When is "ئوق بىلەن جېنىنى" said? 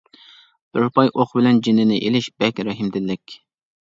1.19-1.99